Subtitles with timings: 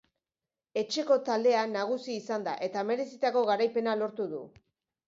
[0.81, 4.47] Etxeko taldea nagusi izan da, eta merezitako garaipena lortu du.